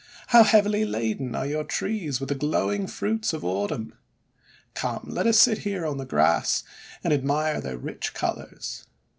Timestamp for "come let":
4.73-5.27